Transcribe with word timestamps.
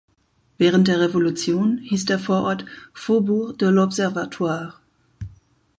Während 0.57 0.87
der 0.87 0.99
Revolution 0.99 1.77
hieß 1.77 2.05
der 2.05 2.17
Vorort 2.17 2.65
"Faubourg 2.91 3.55
de 3.59 3.67
l‘Observatoire". 3.67 4.73